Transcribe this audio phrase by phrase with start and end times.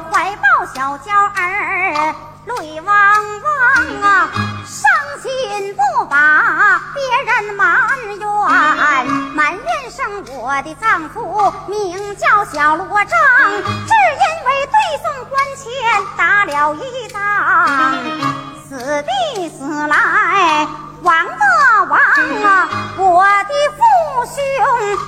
[0.00, 2.14] 怀抱小娇儿，
[2.44, 2.94] 泪汪
[3.42, 4.28] 汪啊，
[4.64, 4.84] 伤
[5.22, 7.64] 心不把别人埋
[8.18, 13.08] 怨，埋怨生我的丈夫名叫小罗章，
[13.62, 15.64] 只因为对送官前
[16.16, 17.18] 打了一仗，
[18.68, 20.66] 死的死来
[21.02, 21.98] 亡的亡
[22.44, 23.80] 啊，我的父
[24.26, 24.36] 兄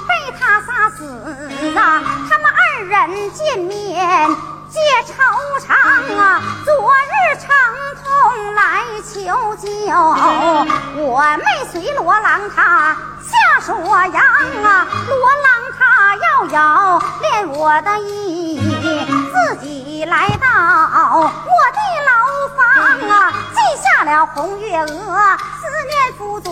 [0.09, 0.98] 被他杀死
[1.77, 4.37] 啊，他们二人见面。
[4.71, 5.15] 借愁
[5.67, 5.75] 肠
[6.19, 7.49] 啊，昨日长
[8.03, 9.67] 痛来求救，
[11.03, 14.23] 我妹随罗郎他下说阳
[14.63, 18.61] 啊，罗郎他要有恋我的意，
[19.33, 20.47] 自己来到
[21.09, 21.21] 我
[21.73, 22.13] 的牢
[22.57, 22.61] 房
[23.09, 26.51] 啊，记下了红月娥思念父祖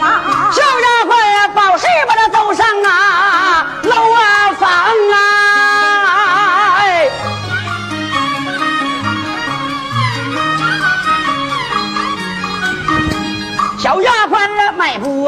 [0.00, 5.41] 啊，小丫鬟报事把他走上啊楼啊房啊。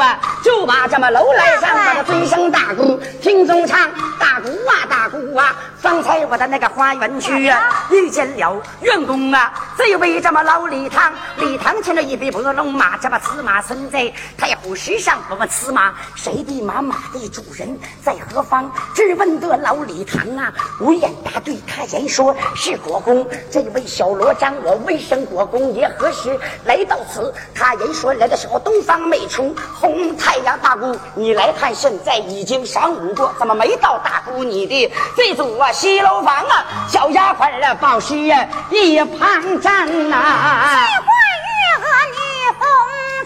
[0.05, 0.33] 迈步啊，
[0.64, 5.54] 就把这么楼来上，把他尊声大鼓，听中唱，大鼓啊大鼓啊！
[5.76, 16.80] 方才我在那个花园区啊，遇见了院工啊，这位这么老李唐，李唐牵着一匹白龙马，这么此马存在太湖石上，我问此马谁的马？
[16.80, 18.72] 马的主人在何方？
[18.94, 23.26] 只问得老李唐啊，无言答对，他言说是国公。
[23.50, 27.34] 这位小罗章，我未生国公爷何时来到此？
[27.54, 28.34] 他言说来的。
[28.34, 36.64] 时候东方没出红太阳，大姑你来看，现在已经晌午过，怎么没到大姑你的这组啊西楼房啊？
[36.88, 40.16] 小丫鬟啊报时啊一旁站呐。
[40.86, 41.12] 奇怪
[41.44, 42.16] 月娥女
[42.58, 42.62] 红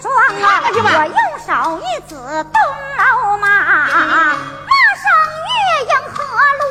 [0.01, 0.09] 妆
[0.41, 2.57] 啊，我用手一指东
[2.97, 5.05] 楼马，马上
[5.45, 5.49] 月
[5.85, 6.17] 英和
[6.59, 6.63] 罗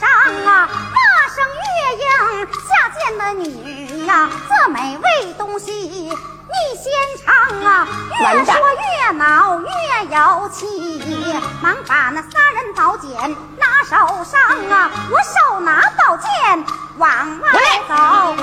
[0.00, 0.02] 章
[0.46, 0.96] 啊，马
[1.28, 1.66] 上月
[1.96, 2.04] 英
[2.66, 6.12] 下贱的女呀，这美味东西。
[6.54, 6.92] 一先
[7.24, 7.88] 尝啊，
[8.20, 9.66] 越说越恼越
[10.16, 13.10] 有气，忙把那三人宝剑
[13.58, 16.64] 拿手上啊，我手拿宝剑
[16.96, 17.50] 往外
[17.88, 17.94] 走。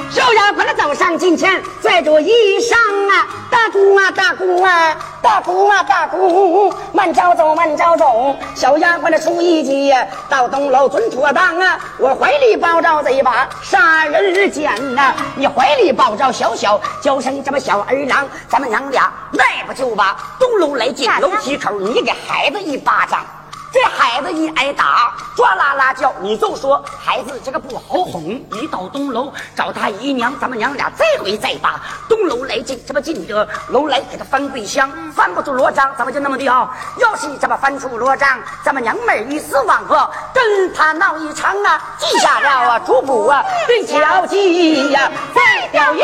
[0.09, 2.75] 小丫鬟走上近前，拽住衣裳
[3.09, 8.35] 啊，大姑啊大姑啊，大姑啊大姑，慢着走慢着走。
[8.55, 9.93] 小丫鬟的出一计，
[10.27, 18.05] 到东楼准妥当啊，我怀里抱着这一把杀人剪呐，你怀里抱着小小娇生这么小儿。
[18.07, 23.23] 郎，咱们娘俩那不就把东楼来进楼梯口，你给孩子一巴掌，
[23.71, 28.21] 这孩子一挨打，抓啦啦叫，你就说孩子这个不好哄。
[28.51, 31.79] 一到东楼找他姨娘，咱们娘俩再回再打
[32.09, 36.69] 东楼来进，这么进得楼来给他翻桂香，翻不出罗章，咱们就那么的啊。
[36.97, 45.99] 要是这么翻出罗章，咱们娘们一死亡后，跟他闹一场啊，记下了啊，主簿啊，对交记呀，再钓鱼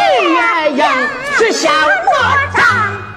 [0.77, 0.87] 呀，
[1.37, 2.13] 是小罗
[2.55, 2.63] 章。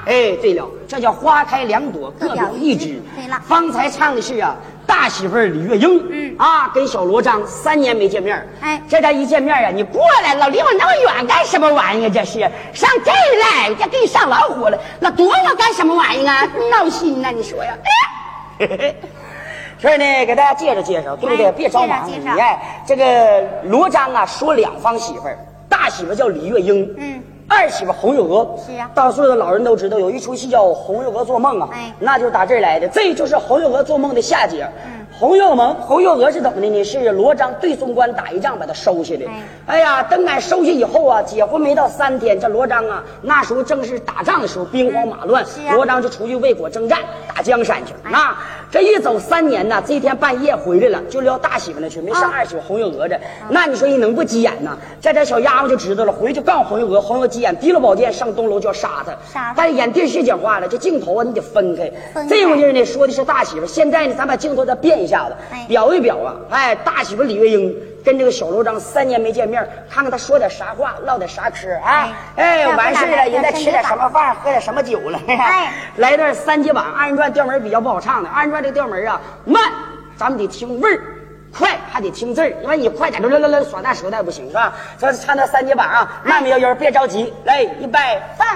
[0.06, 3.00] 哎，对了，这叫花开两朵，各表一枝。
[3.14, 4.56] 对了，方才唱的是啊。
[4.88, 12.10] 大媳妇李月英，嗯啊，跟小罗章三年没见面哎，这这一见面啊，你过来了，离我那么远干什么玩意儿？
[12.10, 12.40] 这是
[12.72, 16.48] 上这儿来，这给你上老虎了，那躲我干什么玩意儿啊？
[16.76, 17.72] 闹心呐，你说呀？
[18.58, 18.92] 哎，
[19.78, 21.52] 所以呢，给大家介绍介绍，对不对？
[21.52, 22.10] 别着忙。
[22.10, 27.22] 你看这个罗章啊，说两方媳妇儿，大媳妇叫李月英，嗯。
[27.52, 34.66] 二媳妇红月娥是呀，大岁数的老人都知道有一出戏叫《红月娥做梦》啊，哎，那就是打这儿来的，这就是红月娥做梦的下节。
[34.86, 36.82] 嗯，红月娥，红月娥是怎么的呢？
[36.82, 39.26] 是罗章对松关打一仗把他收下的。
[39.66, 45.44] 哎呀，等俺收下以后啊，结婚没到三天，这罗章啊，那时候正是打仗的时候，兵荒马乱，
[45.74, 47.00] 罗章就出去为国征战，
[47.34, 48.16] 打江山去了。
[48.16, 53.20] 啊，这一走三年呢，这一天半夜回来了，就撩大媳妇那去，没上二媳妇红月娥这。
[53.50, 54.74] 那你说你能不急眼呢？
[55.02, 57.42] 这这小丫鬟就知道了，回去告诉红月娥，红月娥急。
[57.42, 61.92] 眼提了宝剑上东楼就要杀他，杀但是演电视讲话了，这镜头啊你得分开。
[62.26, 65.36] 这回儿呢说的是大媳妇，现在呢咱把镜头再变一下子，
[65.68, 66.34] 表一表啊！
[66.50, 67.74] 哎，大媳妇李月英
[68.04, 72.08] 跟这个小罗章三年没见面，看看他说点啥话，唠点啥嗑啊？
[72.36, 75.18] 哎，完事了，人再吃点什么饭，喝点什么酒了？
[75.26, 79.62] 哎，来段三节板二人转调门比较不好唱的，二人转这个调门啊慢，
[80.16, 81.00] 咱们得听味儿。
[81.52, 84.72] 快还得听字儿，因为你快点，来来来，耍大舌头不行是吧？
[84.96, 87.98] 这唱那三节板啊，慢慢悠悠，别着急，来，预备，
[88.38, 88.46] 放。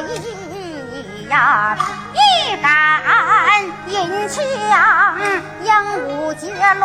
[0.00, 1.76] 一呀
[2.12, 3.02] 一杆
[3.86, 4.42] 银枪
[5.62, 5.72] 鹦
[6.06, 6.80] 鹉结鸾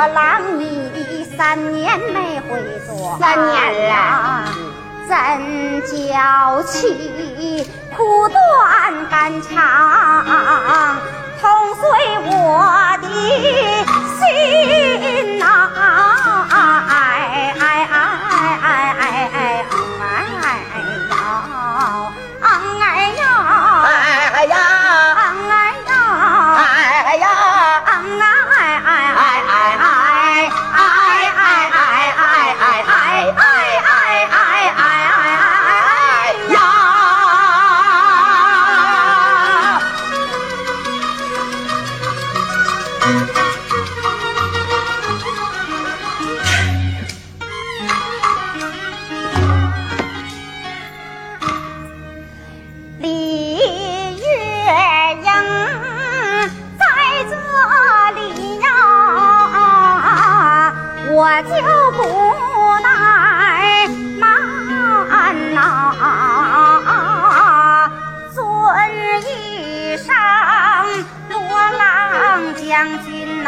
[0.00, 3.54] 我郎你三年没回转，三年
[3.90, 3.94] 了，
[5.06, 5.12] 怎
[6.08, 8.38] 教起苦断
[9.10, 9.52] 肝肠，
[11.38, 11.82] 痛碎
[12.30, 13.79] 我的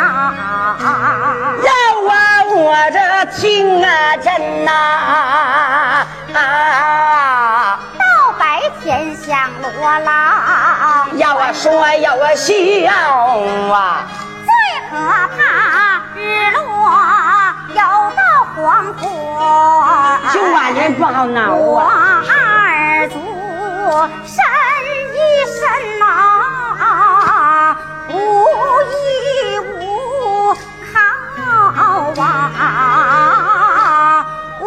[0.02, 0.76] 军呐、
[1.62, 1.70] 要
[2.10, 2.14] 啊，
[2.54, 2.98] 我这
[3.40, 3.40] 听
[3.84, 4.70] 啊真呐
[6.34, 6.36] 啊！
[7.98, 8.02] 到
[8.38, 8.42] 白
[8.82, 9.30] 天向
[9.60, 12.52] 罗郎，要我说要我笑
[13.72, 13.76] 啊！
[14.44, 14.50] 最
[14.90, 14.92] 可
[15.36, 15.40] 怕
[16.16, 16.60] 日落
[17.68, 17.80] 又
[18.16, 18.20] 到
[18.54, 18.56] 黄
[18.94, 19.02] 昏，
[20.32, 21.80] 就晚人不好闹我！
[21.80, 23.14] 二祖
[24.26, 24.34] 伸
[25.14, 25.16] 一
[25.46, 25.60] 伸
[25.98, 26.04] 呐、
[34.60, 34.64] 无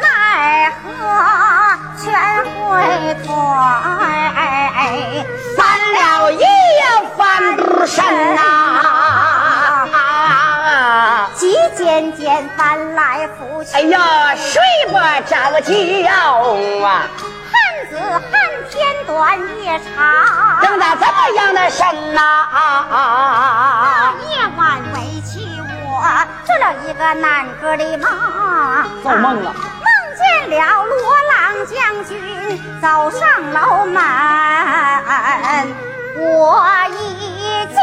[0.00, 0.84] 奈何
[1.98, 2.04] 全
[2.44, 2.60] 会
[3.22, 3.28] 退。
[5.56, 5.60] 翻
[5.94, 5.96] 了
[6.32, 6.44] 一
[7.16, 7.20] 翻
[7.86, 7.96] 身
[8.34, 8.40] 呐！
[11.34, 14.92] 急渐渐翻来覆去，哎呀，睡不
[15.28, 15.70] 着觉
[16.84, 16.86] 啊！
[17.50, 17.54] 汉
[17.90, 18.30] 子汉
[18.70, 18.72] 天
[19.06, 19.10] 短
[19.60, 19.86] 夜长，
[20.62, 22.18] 整的这么样的神呐！
[24.30, 24.60] 夜晚
[24.94, 25.30] 围起
[26.02, 26.06] 我
[26.44, 28.10] 做了一个难个的梦，
[29.04, 29.86] 做梦了，梦
[30.18, 30.98] 见了罗
[31.30, 32.18] 郎将军
[32.80, 33.20] 走上
[33.52, 34.02] 楼门，
[36.16, 37.78] 我一见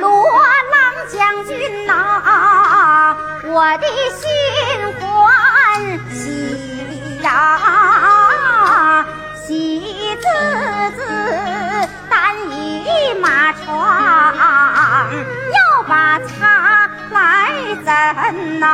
[0.00, 4.26] 罗郎将军呐、我的心
[4.98, 5.06] 欢
[6.10, 7.28] 喜呀，
[9.46, 10.26] 喜滋
[10.96, 10.98] 滋
[12.10, 13.72] 单一马床，
[15.52, 15.56] 要
[15.86, 16.73] 把茶
[17.84, 18.66] 来斟呐、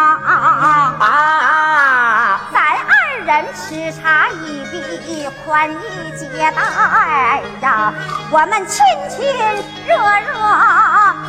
[1.01, 2.41] 啊！
[2.53, 2.93] 咱二
[3.25, 5.75] 人吃茶一笔，宽衣
[6.17, 7.93] 解带呀。
[8.31, 9.27] 我们亲亲
[9.87, 10.31] 热热，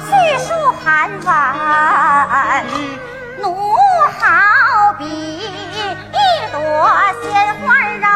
[0.06, 0.10] 叙
[0.46, 0.50] 述
[0.84, 1.28] 寒温，
[3.42, 3.44] 奴
[4.20, 5.42] 好比一
[6.52, 6.58] 朵
[7.24, 7.26] 鲜
[7.62, 7.66] 花
[8.04, 8.11] 啊，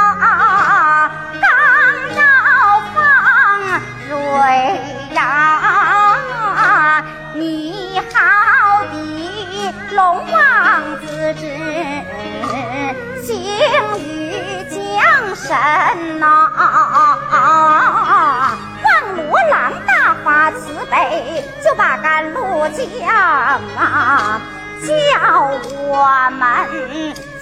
[15.48, 16.26] 神呐，
[18.84, 19.22] 望罗
[19.52, 19.54] 郎
[19.86, 22.80] 大发慈悲，就把甘露降
[23.78, 24.42] 啊，
[24.82, 24.88] 叫
[25.70, 26.44] 我们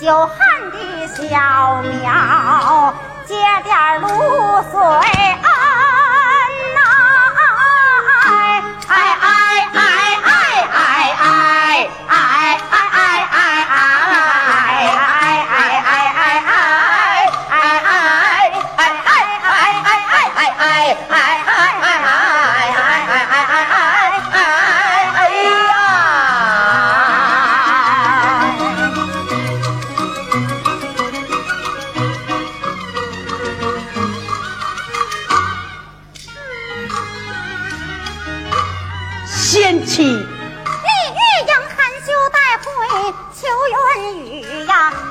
[0.01, 0.35] 久旱
[0.71, 2.93] 的小苗
[3.25, 4.07] 接点露
[4.69, 4.75] 水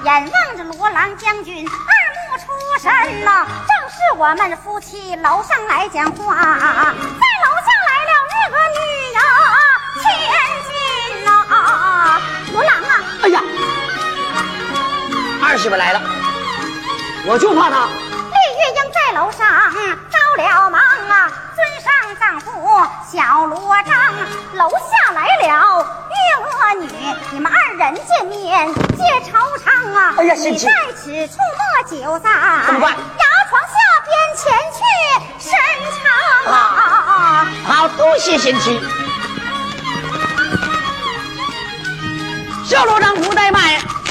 [0.05, 1.73] 眼望着罗郎将军二
[2.17, 2.47] 目出
[2.83, 2.91] 神
[3.25, 9.21] 呐，正是我们夫妻楼上来讲话，在楼下来了日个女呀，
[10.03, 10.05] 千
[10.67, 11.29] 金呐，
[12.53, 12.93] 罗郎啊，
[13.23, 13.41] 哎呀，
[15.45, 16.03] 二媳妇来了，
[17.25, 17.87] 我就怕她。
[17.87, 19.47] 李月英在楼上
[20.11, 22.51] 着了忙啊，尊上丈夫
[23.09, 23.95] 小罗章，
[24.55, 25.72] 楼下来了
[26.83, 30.15] 女，你们二人见面皆惆怅啊。
[30.19, 32.31] 哎呀你在此处莫久在，
[32.67, 34.81] 怎么办牙床下边前去
[35.49, 35.51] 深
[36.47, 37.49] 长啊。
[37.65, 38.81] 好，多谢贤妻。
[42.65, 43.63] 小罗章不怠慢，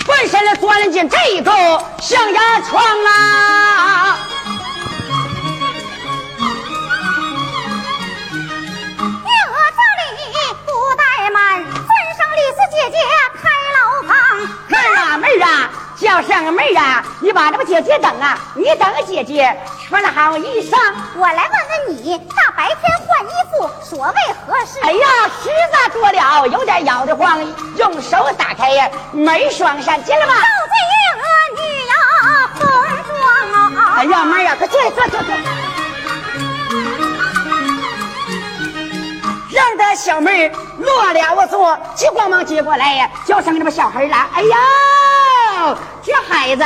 [0.06, 1.52] 翻身了钻进这个
[2.00, 4.11] 象牙床啊！
[12.82, 12.98] 姐姐
[13.36, 14.18] 开牢房。
[14.68, 15.70] 妹儿啊，妹儿啊，
[16.00, 17.04] 叫声个妹儿啊！
[17.20, 19.56] 你把这个姐姐等啊，你等姐姐
[19.88, 20.76] 穿好衣裳。
[21.16, 24.14] 我来问问你，大白天换衣服，所谓
[24.48, 24.80] 何事？
[24.82, 27.40] 哎呀，实在多了，有点咬得慌，
[27.76, 30.34] 用手打开呀，门双扇进来吧。
[30.34, 31.26] 照见月娥
[31.62, 31.94] 女呀，
[32.56, 32.62] 红
[33.08, 33.22] 妆
[33.76, 33.94] 啊！
[33.98, 35.36] 哎呀，妹儿啊，快坐坐坐坐。
[39.54, 44.28] 让这小妹儿落了座，急慌忙接过来呀，叫声这么小孩来。
[44.34, 46.64] 哎呦，这孩子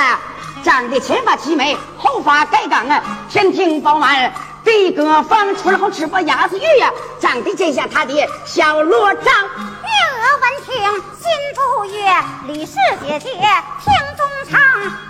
[0.64, 4.32] 长得前发齐眉，后发盖岗啊，天庭饱满，
[4.64, 8.14] 鼻哥方，唇红齿薄，牙子玉呀，长得真像他的
[8.46, 9.34] 小罗章。
[9.34, 10.74] 月娥闻听
[11.20, 12.10] 心不悦，
[12.48, 12.74] 李氏
[13.06, 13.94] 姐姐听，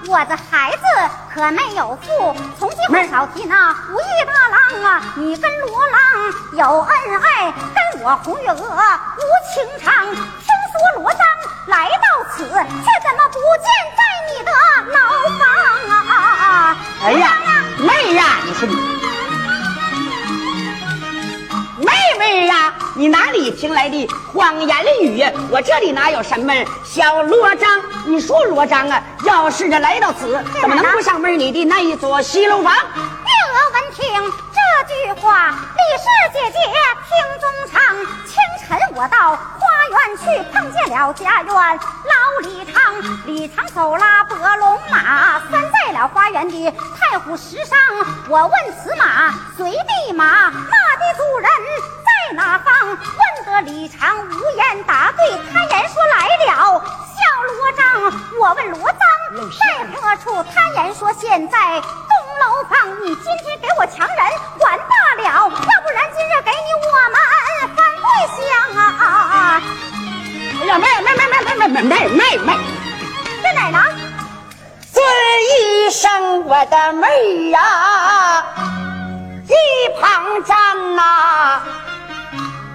[0.08, 0.84] 我这孩子
[1.34, 5.02] 可没有父，从今后少提那武艺大郎啊！
[5.16, 6.00] 你跟罗郎
[6.54, 6.92] 有恩
[7.22, 9.22] 爱，跟我红月娥无
[9.54, 9.54] 情
[9.84, 10.06] 长。
[10.06, 11.20] 听说罗章
[11.68, 13.68] 来到此，却怎么不见
[13.98, 14.52] 在你的
[14.94, 14.98] 牢
[15.40, 15.44] 房
[16.08, 16.78] 啊？
[17.04, 17.24] 哎呀，
[17.80, 18.76] 妹儿呀，你是你。
[21.78, 25.22] 妹妹呀，你哪里听来的谎言语？
[25.52, 26.54] 我这里哪有什么
[26.86, 27.70] 小罗章？
[28.06, 32.74] 你说罗章啊，要是这来到此，怎么能不上门你的那一座西楼房？
[32.74, 36.58] 月娥闻听这句话，李氏姐姐
[37.04, 37.12] 听
[37.42, 37.96] 中唱。
[38.26, 38.36] 清
[38.66, 39.60] 晨我到花
[39.90, 40.24] 园去，
[40.54, 43.22] 碰见了家园老李昌。
[43.26, 47.78] 李昌手拉伯龙马，拴在了花园的太湖石上。
[48.30, 51.50] 我问此马随地马，马的主人
[52.28, 52.66] 在哪方？
[52.88, 56.82] 问得李长无言答对，他言说来了。
[56.82, 57.86] 小罗章，
[58.40, 59.00] 我问罗章
[59.52, 60.44] 在何处？
[60.44, 61.86] 他言说现在东
[62.42, 62.74] 楼房。
[63.04, 64.18] 你今天给我强人
[64.58, 67.16] 管罢了，要不然今日给你我们
[67.76, 68.06] 翻对
[68.42, 68.44] 象
[68.76, 69.62] 啊！
[70.62, 72.50] 哎呀，妹妹妹妹妹妹妹妹妹妹，
[73.44, 73.80] 在哪呢？
[74.92, 75.06] 尊
[75.60, 78.44] 一声我的妹呀，
[79.48, 79.54] 一
[80.02, 81.62] 旁站呐、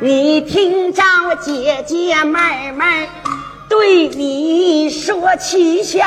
[0.03, 1.03] 你听着
[1.43, 3.07] 姐姐妹妹
[3.69, 6.07] 对你说气象，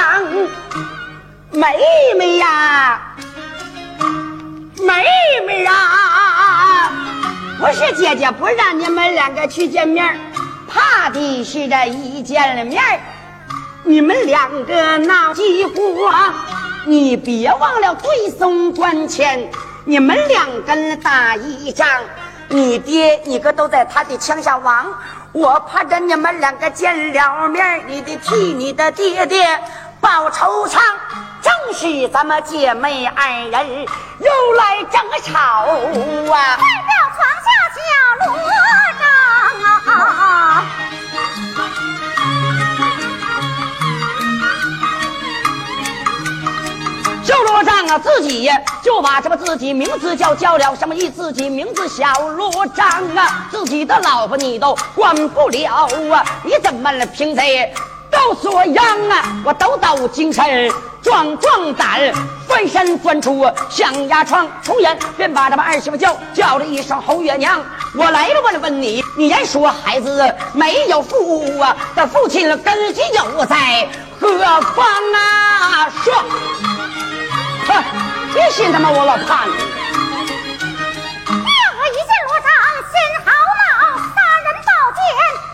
[1.52, 1.78] 妹
[2.18, 3.16] 妹呀，
[4.82, 5.06] 妹
[5.46, 6.92] 妹啊，
[7.60, 10.20] 不是姐姐不让你们两个去见面，
[10.68, 12.82] 怕的是这一见了面
[13.84, 16.34] 你们两个闹饥荒，
[16.88, 19.52] 你别忘了对送关前。
[19.86, 21.86] 你们两个打一仗，
[22.54, 24.86] 你爹你哥都在他的枪下亡，
[25.32, 29.60] 我盼着你们两个见了面，你得替你的爹爹
[30.00, 30.80] 报仇偿。
[31.42, 33.86] 正是咱们姐妹二人
[34.20, 35.40] 又来争吵
[36.32, 36.60] 啊！
[47.94, 48.50] 罗章啊，自己
[48.84, 51.10] 就把这么自己名字叫叫了什么一？
[51.10, 56.26] 自己名字小罗章啊，自己的老婆你都管不了啊！
[56.44, 57.06] 你怎么了？
[57.08, 57.72] 凭谁
[58.10, 59.42] 都说样啊？
[59.46, 60.72] 我抖抖精神，
[61.04, 62.12] 壮壮胆，
[62.48, 67.62] 翻身翻出象牙床，从眼便把这么二媳妇叫叫了一声侯月娘。
[67.96, 73.88] 我来了，问了问你，你言说孩子没有父啊，的父亲根基有在
[74.20, 74.84] 何方
[75.14, 75.90] 啊？
[76.04, 76.73] 说。
[78.54, 79.52] 信他妈我老怕你！
[79.52, 79.56] 我
[81.90, 82.48] 一见罗章
[82.86, 82.94] 心
[83.26, 83.66] 好恼，
[83.98, 85.02] 杀人宝剑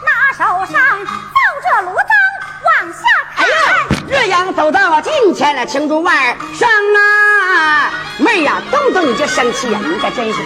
[0.04, 0.40] 拿手
[0.70, 0.76] 上，
[1.08, 2.12] 抱着罗章
[2.66, 3.00] 往下
[3.38, 6.14] 哎呀，岳阳走到近前了，青竹腕
[6.54, 7.90] 上啊！
[8.18, 9.80] 妹呀，动动你就生气呀！
[9.82, 10.42] 你可真是。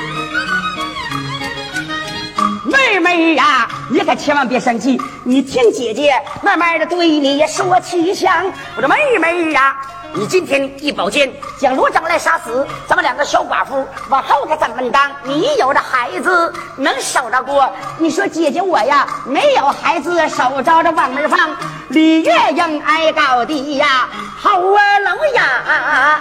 [2.65, 8.45] 妹妹呀，你可千万别生气，你听姐姐慢慢的对你说气象。
[8.75, 9.75] 我说妹妹呀。
[10.15, 15.09] 你今天一宝剑将罗章来杀死，咱们两个小寡妇往后可怎么当？
[15.23, 17.71] 你有了孩子能守着过？
[17.97, 21.55] 你说姐姐我呀，没有孩子守着这王门房，
[21.87, 25.63] 李月英挨高低呀，好啊楼呀！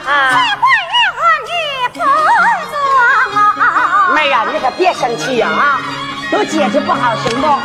[0.05, 0.11] 再
[0.61, 1.51] 换月娥女
[1.93, 1.99] 服
[2.71, 4.15] 装。
[4.15, 5.81] 妹呀，你可别生气呀啊！
[6.31, 7.49] 都姐姐不好行不？
[7.49, 7.59] 我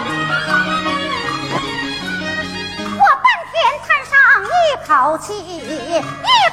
[3.22, 4.46] 半天叹上一
[4.88, 6.02] 口气，一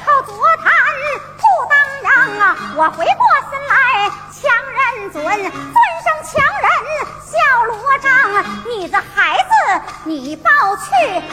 [0.05, 0.35] 口浊
[2.39, 2.55] 啊！
[2.75, 6.69] 我回过身来，强人尊，尊声强人
[7.23, 7.33] 笑
[7.65, 8.07] 罗章。
[8.65, 10.89] 你这孩子，你抱去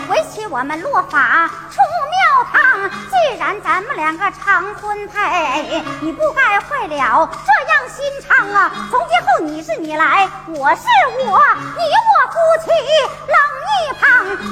[0.08, 1.76] 为娶我们落法出
[2.10, 2.90] 庙堂。
[2.90, 8.70] 既然咱们两个成婚配，你不该坏了这样心肠啊！
[8.90, 10.82] 从今后你是你来，我是
[11.26, 11.38] 我，
[11.76, 12.70] 你我夫妻
[13.26, 13.36] 冷。
[13.84, 14.04] 一旁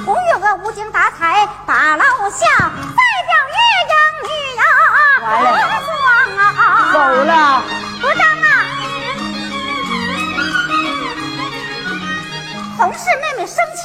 [0.03, 3.55] 红月娥无精打采把楼下，代表月
[3.87, 4.27] 英女
[4.57, 4.63] 呀，
[5.19, 5.70] 服装
[7.23, 7.63] 了，
[8.01, 8.47] 不当啊！
[12.77, 13.81] 同事妹妹生气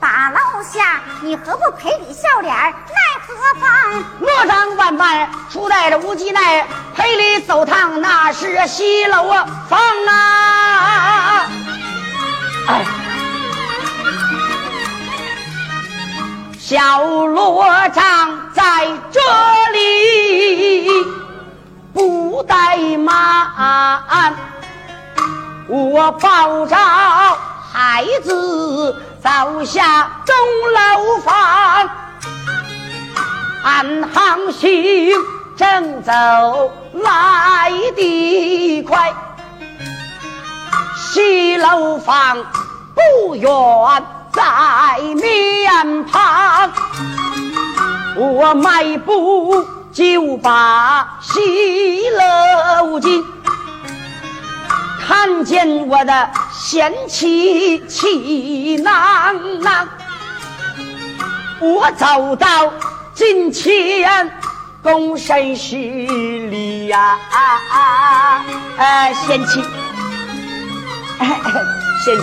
[0.00, 2.54] 把楼下，你何不赔礼笑脸？
[2.54, 2.74] 奈
[3.26, 4.04] 何方？
[4.20, 9.28] 罗章万般出在这无极奈，赔礼走堂那是西楼
[9.68, 11.46] 房啊！
[12.68, 12.84] 哎。
[16.58, 19.20] 小罗章在这
[19.72, 21.02] 里
[22.38, 24.32] 不怠慢，
[25.66, 26.76] 我抱着
[27.72, 30.36] 孩子走下钟
[30.72, 31.34] 楼房，
[33.64, 35.12] 暗行行
[35.56, 36.12] 正走
[36.92, 39.12] 来得快，
[40.96, 42.36] 西楼房
[42.94, 43.50] 不远。
[44.30, 46.70] 在面旁，
[48.16, 53.24] 我迈步就把西楼进，
[55.06, 59.88] 看见我的贤妻气囊囊，
[61.60, 62.72] 我走到
[63.14, 64.30] 近前，
[64.82, 67.18] 躬身施礼呀，
[68.76, 69.62] 哎，贤妻，
[72.04, 72.22] 贤妻。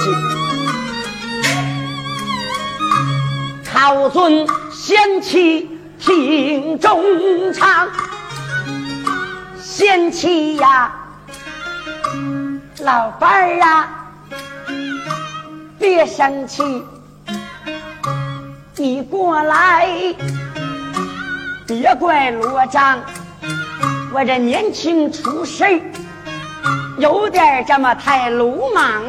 [3.85, 7.87] 老尊贤妻听衷肠，
[9.61, 10.93] 贤妻呀，
[12.79, 14.11] 老伴儿啊，
[15.79, 16.83] 别生气，
[18.75, 19.87] 你过来，
[21.65, 22.99] 别怪罗章，
[24.13, 25.81] 我这年轻出身，
[26.97, 29.03] 有点这么太鲁莽，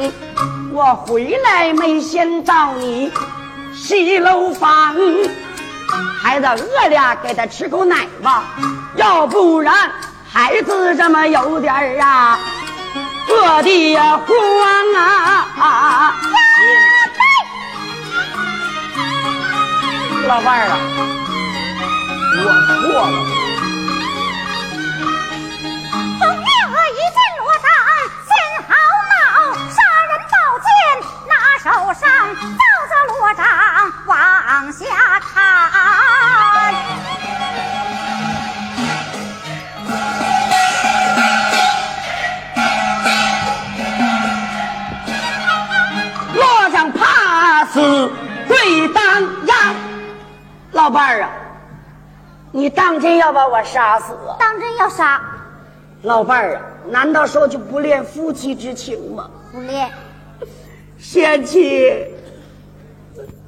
[0.73, 3.13] 我回来没先找你。
[3.75, 4.97] 西楼房，
[6.27, 8.43] 孩子饿了，给他吃口奶吧，
[8.97, 9.93] 要不然
[10.29, 12.37] 孩子这么有点儿啊，
[13.29, 14.37] 饿的呀慌
[14.97, 16.17] 啊！
[20.27, 20.77] 老伴儿啊，
[22.43, 23.46] 我错了。
[53.07, 54.35] 真要把我杀死啊？
[54.37, 55.23] 当真要杀？
[56.03, 59.31] 老伴儿啊，难道说就不恋夫妻之情吗？
[59.53, 59.89] 不恋。
[60.99, 62.05] 贤妻，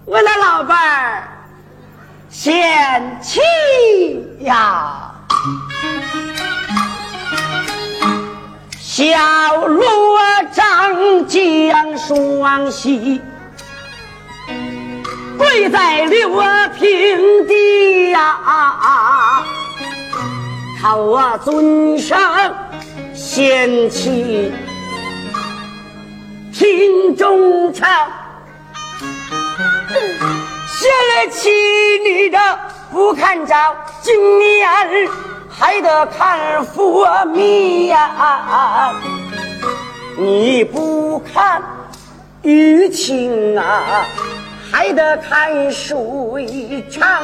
[0.04, 1.28] 我的老伴儿，
[2.28, 3.40] 贤妻
[4.42, 5.12] 呀！
[8.78, 9.06] 小
[9.66, 10.20] 罗
[10.52, 13.20] 张江双膝
[15.38, 16.28] 跪在刘
[16.76, 18.36] 平地呀，
[20.80, 22.18] 看我尊上
[23.14, 24.52] 贤妻。
[26.52, 27.88] 听中唱，
[30.66, 31.48] 写了七
[32.04, 32.38] 你的
[32.90, 34.68] 不看照，今年
[35.48, 38.92] 还得看佛面呀！
[40.18, 41.62] 你不看
[42.42, 44.04] 雨晴啊，
[44.70, 47.22] 还得看水长，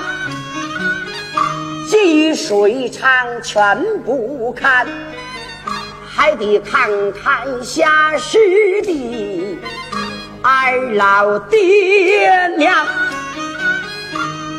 [1.89, 4.87] 积水长全不看。
[6.17, 8.39] 还得看看下世
[8.83, 9.59] 的
[10.43, 12.87] 二老爹娘，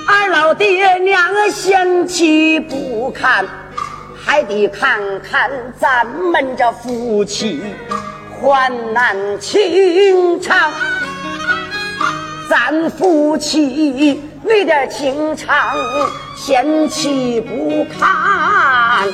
[0.06, 3.45] 二老爹娘嫌弃不看，
[4.21, 7.63] 还得看看咱们这夫妻
[8.41, 10.71] 患难情长，
[12.49, 15.75] 咱夫妻那点情长
[16.36, 19.08] 嫌弃不看。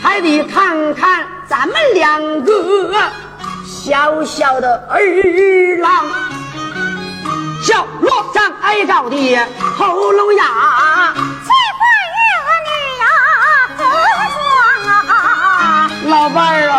[0.00, 2.52] 还得看看咱们两个
[3.66, 4.98] 小小的儿
[5.80, 6.06] 郎，
[7.62, 9.16] 小罗帐挨着的
[9.76, 10.44] 喉咙哑，
[11.14, 11.80] 七块
[12.44, 13.04] 儿女呀
[13.76, 13.82] 服
[14.46, 14.46] 装
[15.08, 16.76] 啊，老伴儿啊，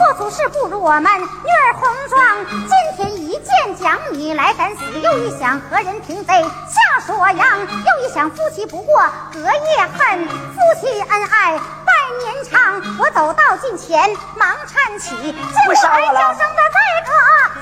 [0.00, 2.18] 做粗事不如我们女儿红妆。
[2.48, 8.98] 今天一见将你来赶死，又一想何人平贼下说阳，又一想夫妻不过
[9.30, 12.80] 隔夜恨，夫妻恩爱百年长。
[12.98, 15.36] 我走到近前忙搀起，见
[15.68, 17.12] 我儿叫生的这个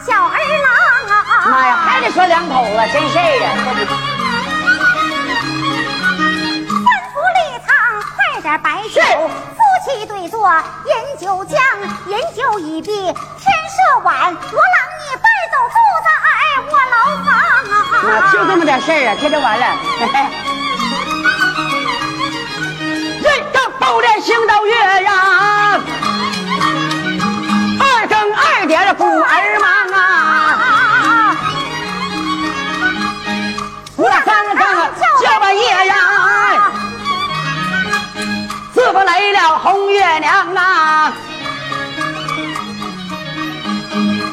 [0.06, 0.70] 小儿郎
[1.10, 1.44] 啊！
[1.50, 3.56] 妈呀，还得说两口子，真事儿啊！
[8.40, 9.02] 点摆酒，
[10.06, 10.48] 对坐，
[10.84, 11.56] 饮酒浆，
[12.06, 16.08] 饮酒已毕，天色晚，罗郎你败走住在
[16.70, 17.28] 我牢房
[17.72, 17.74] 啊！
[18.04, 19.64] 那就这么点事儿啊，这就完了。
[23.22, 25.47] 人到不连行到月呀，二
[39.62, 41.12] 红月亮啊，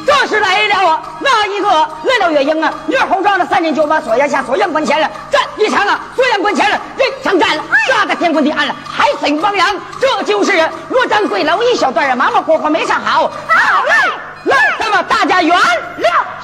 [0.06, 1.02] 这是来了啊！
[1.20, 9.68] 那一个来了月英啊，月红装了三年就把锁阳下，锁阳关前了，战一场啊，锁阳关前了，人枪战了，打得天昏地暗了，海死汪洋。
[10.00, 10.52] 这就是
[10.90, 13.22] 罗章贵楼，一小段啊，马马虎虎没唱好。
[13.22, 13.30] 好
[14.44, 15.64] 嘞，那么大家原谅，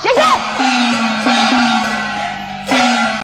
[0.01, 1.72] 谢谢。